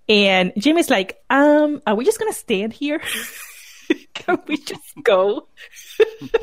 And 0.10 0.54
Jim 0.58 0.78
is 0.78 0.90
like, 0.90 1.20
um, 1.30 1.82
are 1.86 1.96
we 1.96 2.06
just 2.06 2.20
gonna 2.20 2.34
stand 2.34 2.74
here? 2.74 3.02
Can 4.14 4.40
we 4.48 4.58
just 4.58 4.94
go? 5.04 5.48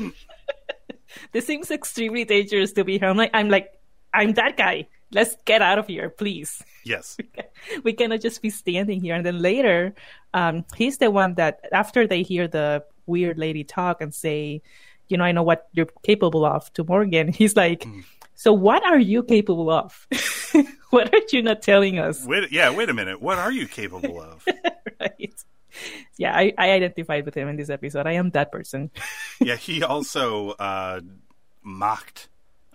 this 1.32 1.46
seems 1.46 1.70
extremely 1.70 2.24
dangerous 2.24 2.72
to 2.72 2.84
be 2.84 2.98
here. 2.98 3.08
I'm 3.08 3.16
like, 3.16 3.30
I'm 3.34 3.48
like, 3.48 3.72
I'm 4.12 4.32
that 4.34 4.56
guy. 4.56 4.88
Let's 5.12 5.36
get 5.44 5.62
out 5.62 5.78
of 5.78 5.86
here, 5.86 6.10
please. 6.10 6.62
Yes. 6.84 7.16
We 7.82 7.94
cannot 7.94 8.20
just 8.20 8.42
be 8.42 8.50
standing 8.50 9.00
here. 9.00 9.14
And 9.14 9.24
then 9.24 9.40
later, 9.40 9.94
um, 10.34 10.66
he's 10.76 10.98
the 10.98 11.10
one 11.10 11.34
that 11.34 11.60
after 11.72 12.06
they 12.06 12.22
hear 12.22 12.46
the 12.46 12.84
weird 13.06 13.38
lady 13.38 13.64
talk 13.64 14.02
and 14.02 14.14
say, 14.14 14.60
you 15.08 15.16
know, 15.16 15.24
I 15.24 15.32
know 15.32 15.42
what 15.42 15.68
you're 15.72 15.88
capable 16.02 16.44
of 16.44 16.70
to 16.74 16.84
Morgan, 16.84 17.32
he's 17.32 17.56
like, 17.56 17.86
so 18.34 18.52
what 18.52 18.84
are 18.84 18.98
you 18.98 19.22
capable 19.22 19.70
of? 19.70 20.06
what 20.90 21.12
are 21.12 21.20
you 21.32 21.42
not 21.42 21.62
telling 21.62 21.98
us? 21.98 22.24
Wait, 22.24 22.50
yeah, 22.52 22.70
wait 22.70 22.88
a 22.88 22.94
minute. 22.94 23.20
What 23.20 23.38
are 23.38 23.52
you 23.52 23.66
capable 23.66 24.20
of? 24.20 24.46
right? 25.00 25.44
Yeah, 26.16 26.36
I, 26.36 26.52
I 26.56 26.70
identified 26.70 27.24
with 27.24 27.34
him 27.34 27.48
in 27.48 27.56
this 27.56 27.70
episode. 27.70 28.06
I 28.06 28.12
am 28.12 28.30
that 28.30 28.52
person. 28.52 28.90
yeah, 29.40 29.56
he 29.56 29.82
also 29.82 30.50
uh, 30.50 31.00
mocked 31.62 32.28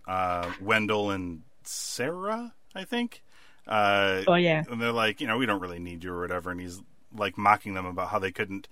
uh, 0.08 0.52
Wendell 0.62 1.12
and 1.12 1.44
Sarah, 1.64 2.54
I 2.76 2.84
think. 2.84 3.24
Uh, 3.68 4.24
Oh 4.28 4.36
yeah, 4.36 4.64
and 4.70 4.82
they're 4.82 4.92
like, 4.92 5.22
you 5.22 5.28
know, 5.28 5.38
we 5.38 5.46
don't 5.46 5.62
really 5.62 5.80
need 5.80 6.04
you 6.04 6.12
or 6.12 6.22
whatever. 6.22 6.50
And 6.50 6.60
he's 6.60 6.82
like 7.16 7.38
mocking 7.38 7.74
them 7.76 7.86
about 7.86 8.10
how 8.10 8.20
they 8.20 8.32
couldn't 8.32 8.68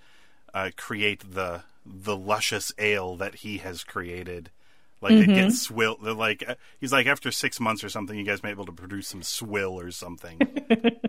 uh, 0.52 0.70
create 0.76 1.34
the 1.34 1.62
the 1.86 2.16
luscious 2.16 2.72
ale 2.78 3.16
that 3.16 3.36
he 3.36 3.58
has 3.58 3.84
created. 3.84 4.50
Like 5.00 5.12
it 5.12 5.26
gets 5.26 5.62
swill. 5.62 5.96
They're 6.02 6.12
like, 6.12 6.44
uh, 6.46 6.54
he's 6.80 6.92
like, 6.92 7.06
after 7.06 7.30
six 7.30 7.60
months 7.60 7.84
or 7.84 7.88
something, 7.88 8.18
you 8.18 8.24
guys 8.24 8.42
may 8.42 8.48
be 8.48 8.52
able 8.52 8.66
to 8.66 8.72
produce 8.72 9.08
some 9.08 9.22
swill 9.22 9.78
or 9.78 9.90
something. 9.90 10.40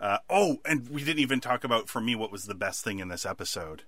uh, 0.00 0.18
oh, 0.28 0.58
and 0.66 0.88
we 0.90 1.02
didn't 1.02 1.20
even 1.20 1.40
talk 1.40 1.64
about 1.64 1.88
for 1.88 2.00
me 2.00 2.14
what 2.14 2.30
was 2.30 2.44
the 2.44 2.54
best 2.54 2.84
thing 2.84 2.98
in 2.98 3.08
this 3.08 3.24
episode. 3.24 3.84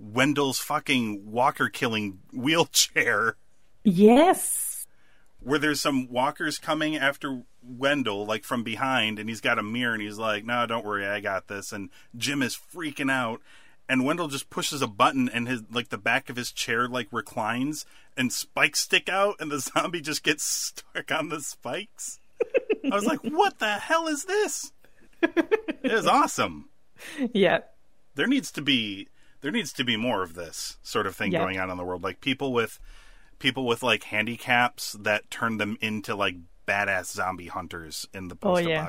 Wendell's 0.00 0.58
fucking 0.58 1.30
walker 1.30 1.68
killing 1.68 2.18
wheelchair 2.32 3.36
yes, 3.84 4.86
where 5.40 5.58
there's 5.58 5.80
some 5.80 6.08
walkers 6.10 6.58
coming 6.58 6.96
after 6.96 7.42
Wendell, 7.62 8.26
like 8.26 8.44
from 8.44 8.64
behind, 8.64 9.18
and 9.18 9.28
he's 9.28 9.40
got 9.40 9.58
a 9.58 9.62
mirror, 9.62 9.92
and 9.92 10.02
he's 10.02 10.18
like, 10.18 10.44
"No, 10.44 10.66
don't 10.66 10.84
worry, 10.84 11.06
I 11.06 11.20
got 11.20 11.46
this." 11.46 11.72
And 11.72 11.90
Jim 12.16 12.42
is 12.42 12.58
freaking 12.74 13.10
out, 13.10 13.40
and 13.88 14.04
Wendell 14.04 14.28
just 14.28 14.50
pushes 14.50 14.82
a 14.82 14.86
button, 14.86 15.28
and 15.28 15.46
his 15.48 15.62
like 15.70 15.88
the 15.90 15.98
back 15.98 16.28
of 16.30 16.36
his 16.36 16.50
chair 16.52 16.88
like 16.88 17.08
reclines, 17.12 17.84
and 18.16 18.32
spikes 18.32 18.80
stick 18.80 19.08
out, 19.08 19.36
and 19.40 19.50
the 19.50 19.58
zombie 19.74 20.00
just 20.00 20.22
gets 20.22 20.44
stuck 20.44 21.10
on 21.12 21.28
the 21.28 21.40
spikes. 21.40 22.18
I 22.90 22.94
was 22.94 23.04
like, 23.06 23.20
"What 23.20 23.58
the 23.58 23.72
hell 23.74 24.06
is 24.08 24.24
this?" 24.24 24.72
It 25.22 25.90
is 25.92 26.06
awesome. 26.06 26.68
yeah, 27.32 27.60
There 28.14 28.26
needs 28.26 28.50
to 28.52 28.62
be 28.62 29.08
there 29.40 29.50
needs 29.52 29.72
to 29.74 29.84
be 29.84 29.96
more 29.96 30.22
of 30.22 30.34
this 30.34 30.78
sort 30.82 31.06
of 31.06 31.14
thing 31.16 31.32
Yeah. 31.32 31.40
going 31.40 31.58
on 31.58 31.70
in 31.70 31.76
the 31.76 31.84
world, 31.84 32.02
like 32.02 32.20
people 32.20 32.52
with 32.52 32.78
people 33.38 33.66
with 33.66 33.82
like 33.82 34.04
handicaps 34.04 34.92
that 35.00 35.30
turn 35.30 35.58
them 35.58 35.76
into 35.80 36.14
like 36.14 36.36
badass 36.66 37.12
zombie 37.12 37.48
hunters 37.48 38.06
in 38.14 38.28
the 38.28 38.36
Oh, 38.42 38.56
yeah. 38.58 38.84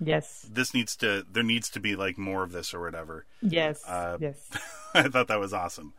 Yes, 0.00 0.46
This 0.50 0.72
needs 0.74 0.96
to 0.96 1.24
there 1.30 1.42
needs 1.42 1.68
to 1.70 1.80
be 1.80 1.94
like 1.96 2.16
more 2.18 2.42
of 2.42 2.52
this 2.52 2.72
or 2.74 2.80
whatever. 2.80 3.26
yes, 3.42 3.82
Uh, 3.86 4.16
yes. 4.20 4.36
I 4.94 5.02
thought 5.08 5.28
that 5.28 5.38
was 5.40 5.52
awesome. 5.52 5.92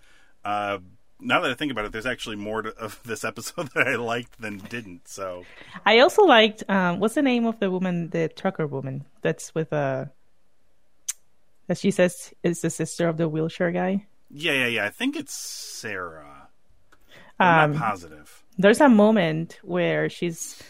Uh, 0.44 0.80
now 1.20 1.40
that 1.42 1.52
I 1.52 1.54
think 1.54 1.72
about 1.72 1.86
it, 1.86 1.92
there's 1.92 2.08
actually 2.08 2.36
more 2.36 2.64
to, 2.64 2.70
of 2.78 3.00
this 3.06 3.24
episode 3.24 3.70
that 3.76 3.88
I 3.88 3.96
liked 3.96 4.42
than 4.42 4.58
didn't. 4.58 5.08
So 5.08 5.46
I 5.86 6.00
also 6.00 6.24
liked 6.24 6.64
um, 6.68 7.00
what's 7.00 7.14
the 7.16 7.22
name 7.22 7.46
of 7.46 7.60
the 7.60 7.70
woman, 7.70 8.10
the 8.10 8.28
trucker 8.28 8.66
woman 8.68 9.06
that's 9.22 9.54
with 9.54 9.72
uh 9.72 10.06
that 11.68 11.78
she 11.78 11.92
says 11.92 12.34
is 12.44 12.62
the 12.62 12.70
sister 12.70 13.08
of 13.08 13.18
the 13.18 13.30
wheelchair 13.30 13.72
guy. 13.72 14.06
yeah, 14.30 14.54
yeah, 14.54 14.68
yeah. 14.68 14.86
I 14.86 14.90
think 14.90 15.16
it's 15.16 15.34
Sarah. 15.34 16.48
I'm 17.40 17.72
Um, 17.72 17.72
not 17.74 17.80
positive. 17.80 18.44
There's 18.58 18.82
a 18.82 18.90
moment 18.90 19.60
where 19.64 20.10
she's 20.10 20.62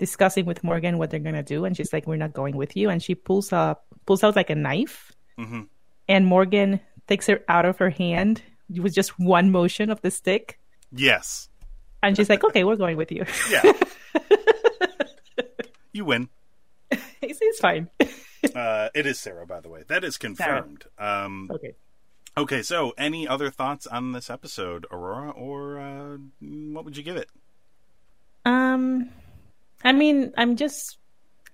discussing 0.00 0.46
with 0.46 0.64
Morgan 0.64 0.98
what 0.98 1.10
they're 1.12 1.20
gonna 1.20 1.44
do, 1.44 1.64
and 1.64 1.76
she's 1.76 1.92
like, 1.92 2.08
"We're 2.08 2.16
not 2.16 2.32
going 2.32 2.56
with 2.56 2.74
you," 2.74 2.90
and 2.90 3.00
she 3.00 3.14
pulls 3.14 3.52
up 3.52 3.84
pulls 4.06 4.24
out 4.24 4.34
like 4.34 4.50
a 4.50 4.56
knife, 4.56 5.12
Mhm. 5.38 5.68
and 6.08 6.26
Morgan 6.26 6.80
takes 7.06 7.28
her 7.28 7.44
out 7.46 7.66
of 7.68 7.78
her 7.78 7.90
hand 7.90 8.42
with 8.68 8.94
just 8.94 9.20
one 9.20 9.52
motion 9.52 9.90
of 9.90 10.00
the 10.00 10.10
stick, 10.10 10.58
Yes. 10.90 11.50
and 12.02 12.16
she's 12.16 12.30
like, 12.32 12.42
"Okay, 12.42 12.64
we're 12.64 12.80
going 12.80 12.96
with 12.96 13.12
you." 13.12 13.24
Yeah. 13.52 13.62
you 15.92 16.04
win. 16.04 16.28
it's, 16.90 17.38
it's 17.40 17.60
fine. 17.60 17.88
Uh, 18.56 18.88
it 18.94 19.04
is 19.04 19.20
Sarah, 19.20 19.46
by 19.46 19.60
the 19.60 19.68
way. 19.68 19.84
That 19.86 20.02
is 20.02 20.16
confirmed. 20.16 20.86
Um, 20.98 21.50
okay. 21.52 21.74
okay, 22.38 22.62
so 22.62 22.94
any 22.96 23.28
other 23.28 23.50
thoughts 23.50 23.86
on 23.86 24.12
this 24.12 24.30
episode, 24.30 24.86
Aurora, 24.90 25.30
or 25.30 25.78
uh, 25.78 26.16
what 26.72 26.86
would 26.86 26.96
you 26.96 27.02
give 27.02 27.16
it? 27.16 27.28
Um, 28.46 29.10
I 29.84 29.92
mean, 29.92 30.32
I'm 30.36 30.56
just, 30.56 30.98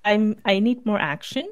I'm, 0.04 0.36
I 0.44 0.58
need 0.58 0.84
more 0.86 0.98
action. 0.98 1.48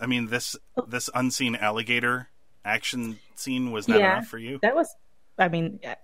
I 0.00 0.06
mean, 0.06 0.26
this 0.26 0.56
this 0.88 1.08
unseen 1.14 1.56
alligator 1.56 2.28
action 2.64 3.18
scene 3.34 3.70
was 3.72 3.88
not 3.88 3.98
enough 3.98 4.26
for 4.26 4.38
you. 4.38 4.58
That 4.60 4.74
was, 4.74 4.94
I 5.38 5.48
mean, 5.48 5.80
uh, 5.86 5.94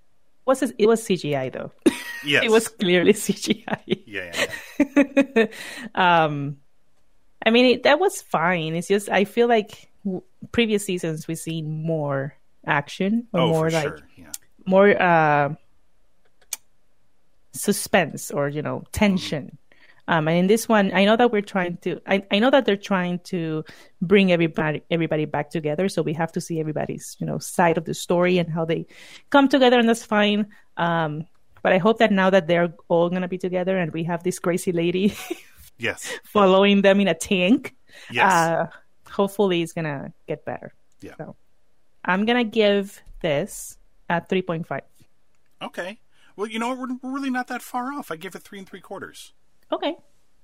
was 0.47 0.63
it, 0.63 0.75
it 0.79 0.87
was 0.87 1.03
CGI 1.03 1.53
though. 1.53 1.73
Yes, 2.25 2.45
it 2.45 2.53
was 2.53 2.69
clearly 2.69 3.15
CGI. 3.15 3.81
Yeah, 4.07 4.31
yeah, 4.79 5.17
yeah. 5.35 5.47
um, 5.97 6.59
I 7.45 7.51
mean, 7.51 7.67
it, 7.67 7.83
that 7.83 7.99
was 7.99 8.23
fine. 8.23 8.77
It's 8.77 8.87
just 8.87 9.09
I 9.09 9.25
feel 9.25 9.49
like 9.49 9.91
w- 10.05 10.23
previous 10.53 10.85
seasons 10.85 11.27
we've 11.27 11.37
seen 11.37 11.83
more 11.85 12.37
action 12.65 13.27
or 13.33 13.41
Oh, 13.41 13.49
more 13.49 13.71
for 13.71 13.75
like 13.75 13.83
sure. 13.83 13.99
Yeah. 14.17 14.31
more 14.65 15.03
uh, 15.03 15.55
suspense 17.53 18.31
or 18.31 18.49
you 18.49 18.63
know 18.63 18.85
tension. 18.93 19.59
Um, 20.09 20.27
and 20.27 20.37
in 20.37 20.47
this 20.49 20.69
one, 20.69 20.93
I 20.93 21.05
know 21.05 21.17
that 21.17 21.31
we're 21.31 21.43
trying 21.43 21.77
to. 21.83 22.01
I, 22.07 22.25
I 22.31 22.41
know 22.41 22.51
that 22.51 22.65
they're 22.65 22.77
trying 22.77 23.21
to 23.25 23.65
bring 24.01 24.33
everybody 24.33 24.83
everybody 24.91 25.27
back 25.27 25.51
together. 25.51 25.89
So 25.89 26.03
we 26.03 26.13
have 26.15 26.33
to 26.33 26.41
see 26.41 26.59
everybody's 26.61 27.17
you 27.21 27.27
know 27.27 27.39
side 27.39 27.79
of 27.79 27.85
the 27.85 27.95
story 27.95 28.39
and 28.39 28.51
how 28.51 28.65
they 28.65 28.87
come 29.31 29.49
together, 29.49 29.79
and 29.79 29.89
that's 29.89 30.05
fine. 30.05 30.49
Um, 30.77 31.27
but 31.63 31.73
I 31.73 31.79
hope 31.79 31.99
that 31.99 32.11
now 32.11 32.31
that 32.31 32.49
they're 32.49 32.75
all 32.89 33.09
gonna 33.11 33.29
be 33.29 33.39
together, 33.39 33.79
and 33.79 33.93
we 33.93 34.03
have 34.05 34.25
this 34.25 34.39
crazy 34.41 34.73
lady 34.73 35.15
Yes. 35.79 36.13
following 36.25 36.83
them 36.83 37.01
in 37.01 37.07
a 37.09 37.15
tank, 37.15 37.75
Yes. 38.11 38.33
uh, 38.33 38.67
hopefully 39.09 39.63
it's 39.63 39.73
gonna 39.73 40.13
get 40.27 40.45
better. 40.45 40.75
Yeah. 41.01 41.15
So 41.17 41.37
I'm 42.05 42.25
gonna 42.27 42.45
give 42.45 43.01
this 43.21 43.79
a 44.11 44.21
three 44.21 44.43
point 44.43 44.67
five. 44.67 44.83
okay. 45.63 46.01
Well, 46.37 46.47
you 46.47 46.59
know 46.59 46.69
what? 46.69 46.79
We're, 46.79 46.97
we're 47.03 47.15
really 47.15 47.31
not 47.31 47.49
that 47.49 47.63
far 47.63 47.93
off. 47.93 48.11
I 48.11 48.17
give 48.17 48.35
it 48.35 48.43
three 48.43 48.59
and 48.59 48.69
three 48.69 48.81
quarters. 48.81 49.33
Okay. 49.71 49.97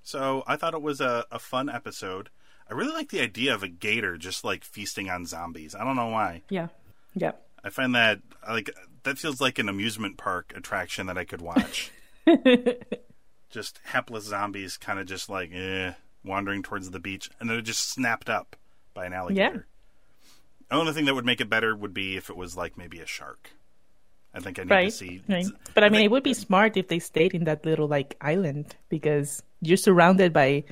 So 0.02 0.42
I 0.46 0.56
thought 0.56 0.74
it 0.74 0.82
was 0.82 1.00
a, 1.00 1.26
a 1.30 1.38
fun 1.38 1.68
episode. 1.68 2.30
I 2.70 2.74
really 2.74 2.92
like 2.92 3.10
the 3.10 3.20
idea 3.20 3.54
of 3.54 3.62
a 3.62 3.68
gator 3.68 4.16
just 4.16 4.44
like 4.44 4.64
feasting 4.64 5.08
on 5.08 5.26
zombies. 5.26 5.74
I 5.74 5.84
don't 5.84 5.96
know 5.96 6.08
why. 6.08 6.42
Yeah. 6.48 6.68
Yeah. 7.14 7.32
I 7.64 7.70
find 7.70 7.94
that 7.94 8.20
like 8.46 8.70
that 9.02 9.18
feels 9.18 9.40
like 9.40 9.58
an 9.58 9.68
amusement 9.68 10.18
park 10.18 10.52
attraction 10.56 11.06
that 11.06 11.18
I 11.18 11.24
could 11.24 11.40
watch. 11.40 11.90
just 13.50 13.80
hapless 13.84 14.24
zombies 14.24 14.76
kind 14.76 14.98
of 14.98 15.06
just 15.06 15.28
like 15.28 15.50
eh, 15.52 15.92
wandering 16.24 16.62
towards 16.62 16.90
the 16.90 17.00
beach 17.00 17.30
and 17.40 17.48
then 17.48 17.58
it 17.58 17.62
just 17.62 17.90
snapped 17.90 18.28
up 18.28 18.56
by 18.94 19.06
an 19.06 19.12
alligator. 19.12 19.54
Yeah. 19.54 19.62
The 20.70 20.76
only 20.76 20.92
thing 20.92 21.06
that 21.06 21.14
would 21.14 21.24
make 21.24 21.40
it 21.40 21.48
better 21.48 21.74
would 21.74 21.94
be 21.94 22.16
if 22.16 22.28
it 22.28 22.36
was 22.36 22.56
like 22.56 22.76
maybe 22.76 23.00
a 23.00 23.06
shark. 23.06 23.52
I 24.34 24.40
think 24.40 24.58
I 24.58 24.64
need 24.64 24.84
to 24.86 24.90
see 24.90 25.22
right. 25.28 25.46
But 25.74 25.84
I 25.84 25.88
mean, 25.88 26.00
think- 26.00 26.06
it 26.06 26.10
would 26.12 26.22
be 26.22 26.34
smart 26.34 26.76
if 26.76 26.88
they 26.88 26.98
stayed 26.98 27.34
in 27.34 27.44
that 27.44 27.64
little 27.64 27.88
like 27.88 28.16
island 28.20 28.76
because 28.88 29.42
you're 29.60 29.76
surrounded 29.78 30.32
by 30.32 30.64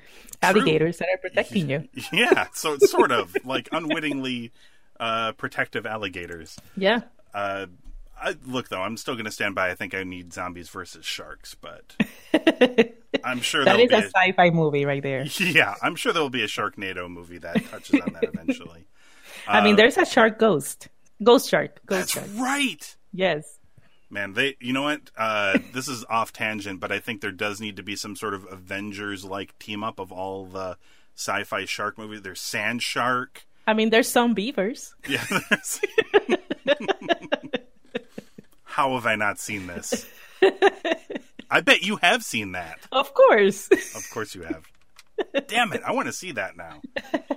alligators 0.42 0.98
that 0.98 1.08
are 1.12 1.18
protecting 1.18 1.68
you. 1.70 1.88
Yeah, 2.12 2.46
so 2.52 2.74
it's 2.74 2.90
sort 2.90 3.10
of 3.12 3.34
like 3.44 3.68
unwittingly 3.72 4.52
uh, 5.00 5.32
protective 5.32 5.86
alligators. 5.86 6.56
Yeah. 6.76 7.00
Uh, 7.34 7.66
I, 8.20 8.34
look 8.46 8.68
though, 8.68 8.80
I'm 8.80 8.96
still 8.96 9.14
going 9.14 9.26
to 9.26 9.30
stand 9.30 9.54
by. 9.54 9.70
I 9.70 9.74
think 9.74 9.94
I 9.94 10.04
need 10.04 10.32
zombies 10.32 10.68
versus 10.70 11.04
sharks, 11.04 11.54
but 11.54 11.94
I'm 13.24 13.40
sure 13.40 13.64
that 13.64 13.78
is 13.80 13.88
be 13.88 13.94
a 13.94 14.02
sci-fi 14.08 14.50
movie 14.50 14.84
right 14.86 15.02
there. 15.02 15.24
yeah, 15.38 15.74
I'm 15.82 15.96
sure 15.96 16.12
there 16.12 16.22
will 16.22 16.30
be 16.30 16.42
a 16.42 16.46
Sharknado 16.46 17.10
movie 17.10 17.38
that 17.38 17.64
touches 17.66 18.00
on 18.00 18.12
that 18.14 18.24
eventually. 18.24 18.86
I 19.46 19.62
mean, 19.62 19.74
Uh, 19.74 19.76
there's 19.76 19.98
a 19.98 20.06
shark 20.06 20.38
ghost, 20.38 20.88
ghost 21.22 21.50
shark, 21.50 21.80
ghost 21.86 22.14
That's 22.14 22.26
shark. 22.26 22.26
right. 22.42 22.95
Yes. 23.12 23.58
Man, 24.10 24.34
they 24.34 24.56
you 24.60 24.72
know 24.72 24.82
what? 24.82 25.00
Uh, 25.16 25.58
this 25.72 25.88
is 25.88 26.04
off 26.08 26.32
tangent, 26.32 26.80
but 26.80 26.92
I 26.92 26.98
think 27.00 27.20
there 27.20 27.32
does 27.32 27.60
need 27.60 27.76
to 27.76 27.82
be 27.82 27.96
some 27.96 28.14
sort 28.16 28.34
of 28.34 28.46
Avengers 28.50 29.24
like 29.24 29.58
team 29.58 29.82
up 29.82 29.98
of 29.98 30.12
all 30.12 30.44
the 30.46 30.76
sci-fi 31.16 31.64
shark 31.64 31.98
movies. 31.98 32.22
There's 32.22 32.40
Sand 32.40 32.82
Shark. 32.82 33.46
I 33.66 33.74
mean, 33.74 33.90
there's 33.90 34.12
Zombeavers. 34.12 34.92
Yeah. 35.08 35.24
there's- 35.28 35.80
How 38.64 38.94
have 38.94 39.06
I 39.06 39.16
not 39.16 39.38
seen 39.38 39.66
this? 39.66 40.06
I 41.50 41.60
bet 41.62 41.82
you 41.82 41.96
have 41.96 42.22
seen 42.22 42.52
that. 42.52 42.78
Of 42.92 43.14
course. 43.14 43.68
Of 43.94 44.08
course 44.12 44.34
you 44.34 44.42
have. 44.42 44.64
Damn 45.48 45.72
it, 45.72 45.80
I 45.84 45.92
want 45.92 46.06
to 46.08 46.12
see 46.12 46.32
that 46.32 46.56
now. 46.58 46.82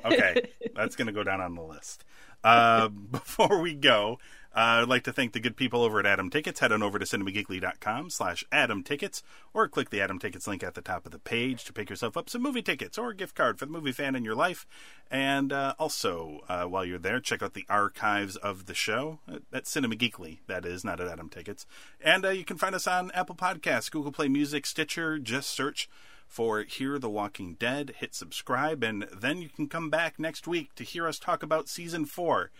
Okay, 0.03 0.49
that's 0.75 0.97
going 0.97 1.07
to 1.07 1.13
go 1.13 1.23
down 1.23 1.39
on 1.39 1.55
the 1.55 1.61
list. 1.61 2.03
Uh, 2.43 2.87
before 3.11 3.59
we 3.61 3.73
go, 3.73 4.19
uh, 4.55 4.81
I'd 4.81 4.89
like 4.89 5.03
to 5.03 5.13
thank 5.13 5.33
the 5.33 5.39
good 5.39 5.55
people 5.55 5.83
over 5.83 5.99
at 5.99 6.07
Atom 6.07 6.31
Tickets. 6.31 6.59
Head 6.59 6.71
on 6.71 6.81
over 6.81 6.97
to 6.97 7.05
cinemageekly.com 7.05 8.09
slash 8.09 8.43
Atom 8.51 8.83
Tickets 8.83 9.21
or 9.53 9.67
click 9.67 9.91
the 9.91 10.01
Atom 10.01 10.17
Tickets 10.17 10.47
link 10.47 10.63
at 10.63 10.73
the 10.73 10.81
top 10.81 11.05
of 11.05 11.11
the 11.11 11.19
page 11.19 11.65
to 11.65 11.73
pick 11.73 11.89
yourself 11.89 12.17
up 12.17 12.29
some 12.29 12.41
movie 12.41 12.63
tickets 12.63 12.97
or 12.97 13.11
a 13.11 13.15
gift 13.15 13.35
card 13.35 13.59
for 13.59 13.65
the 13.65 13.71
movie 13.71 13.91
fan 13.91 14.15
in 14.15 14.25
your 14.25 14.35
life. 14.35 14.65
And 15.11 15.53
uh, 15.53 15.75
also, 15.77 16.41
uh, 16.49 16.63
while 16.63 16.83
you're 16.83 16.97
there, 16.97 17.19
check 17.19 17.43
out 17.43 17.53
the 17.53 17.65
archives 17.69 18.35
of 18.37 18.65
the 18.65 18.73
show 18.73 19.19
at 19.53 19.67
Cinema 19.67 19.95
Geekly. 19.95 20.39
That 20.47 20.65
is, 20.65 20.83
not 20.83 20.99
at 20.99 21.07
Atom 21.07 21.29
Tickets. 21.29 21.67
And 22.01 22.25
uh, 22.25 22.29
you 22.29 22.43
can 22.43 22.57
find 22.57 22.73
us 22.73 22.87
on 22.87 23.11
Apple 23.11 23.35
Podcasts, 23.35 23.91
Google 23.91 24.11
Play 24.11 24.29
Music, 24.29 24.65
Stitcher. 24.65 25.19
Just 25.19 25.49
search 25.49 25.89
for 26.29 26.61
Hear 26.61 26.97
the 26.99 27.09
Walking 27.09 27.55
Dead. 27.55 27.95
Hit 27.97 28.15
subscribe, 28.15 28.83
and 28.83 29.07
then 29.11 29.41
you 29.41 29.49
can 29.49 29.67
come 29.67 29.89
back 29.89 30.17
next 30.17 30.47
week 30.47 30.73
to 30.75 30.85
hear 30.85 31.07
us 31.07 31.19
talk 31.19 31.43
about 31.43 31.67
season 31.67 32.05
four, 32.05 32.51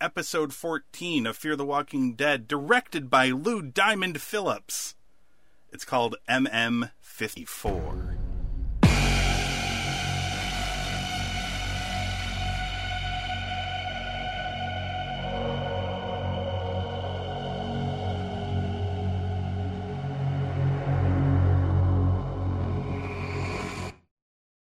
episode 0.00 0.52
14 0.52 1.26
of 1.26 1.36
Fear 1.36 1.56
the 1.56 1.64
Walking 1.64 2.14
Dead, 2.14 2.46
directed 2.46 3.10
by 3.10 3.30
Lou 3.30 3.62
Diamond 3.62 4.20
Phillips. 4.20 4.94
It's 5.72 5.84
called 5.84 6.14
MM54. 6.28 8.13